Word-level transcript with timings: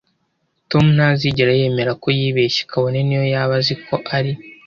Tom 0.69 0.85
ntazigera 0.95 1.51
yemera 1.59 1.91
ko 2.01 2.07
yibeshye 2.19 2.61
kabone 2.71 2.99
niyo 3.03 3.23
yaba 3.33 3.53
azi 3.59 3.73
ko 3.85 3.95
ari 4.17 4.31